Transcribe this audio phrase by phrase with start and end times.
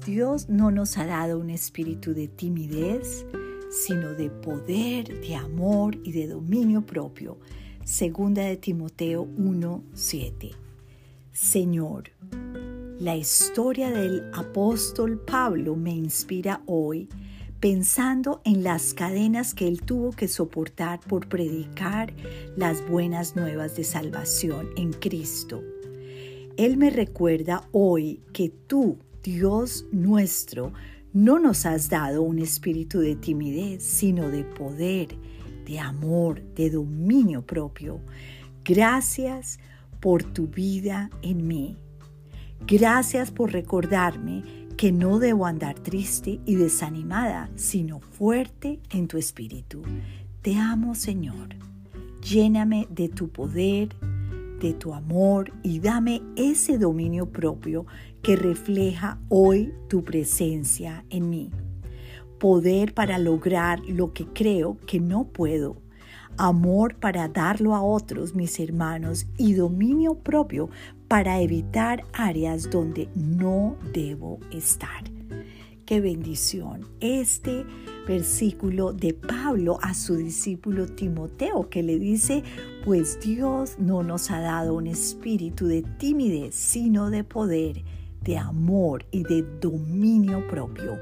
[0.00, 3.26] Dios no nos ha dado un espíritu de timidez,
[3.70, 7.38] sino de poder, de amor y de dominio propio.
[7.84, 10.52] Segunda de Timoteo 1:7.
[11.32, 12.10] Señor,
[12.98, 17.08] la historia del apóstol Pablo me inspira hoy
[17.60, 22.12] pensando en las cadenas que él tuvo que soportar por predicar
[22.56, 25.62] las buenas nuevas de salvación en Cristo.
[26.56, 30.72] Él me recuerda hoy que tú, Dios nuestro,
[31.12, 35.08] no nos has dado un espíritu de timidez, sino de poder,
[35.66, 38.00] de amor, de dominio propio.
[38.64, 39.60] Gracias
[40.00, 41.76] por tu vida en mí.
[42.66, 44.42] Gracias por recordarme
[44.76, 49.82] que no debo andar triste y desanimada, sino fuerte en tu espíritu.
[50.42, 51.50] Te amo, Señor.
[52.20, 53.94] Lléname de tu poder,
[54.62, 57.84] de tu amor y dame ese dominio propio
[58.22, 61.50] que refleja hoy tu presencia en mí.
[62.38, 65.76] Poder para lograr lo que creo que no puedo.
[66.38, 70.70] Amor para darlo a otros, mis hermanos, y dominio propio
[71.08, 75.02] para evitar áreas donde no debo estar.
[75.84, 76.86] Qué bendición.
[77.00, 77.66] Este
[78.06, 82.42] versículo de Pablo a su discípulo Timoteo que le dice,
[82.84, 87.82] pues Dios no nos ha dado un espíritu de timidez, sino de poder,
[88.24, 90.98] de amor y de dominio propio.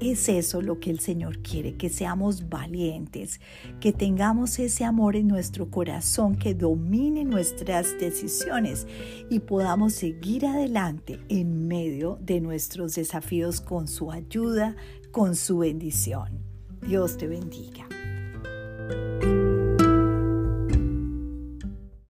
[0.00, 3.40] Es eso lo que el Señor quiere, que seamos valientes,
[3.78, 8.88] que tengamos ese amor en nuestro corazón, que domine nuestras decisiones
[9.30, 14.74] y podamos seguir adelante en medio de nuestros desafíos con su ayuda,
[15.12, 16.40] con su bendición.
[16.84, 17.91] Dios te bendiga.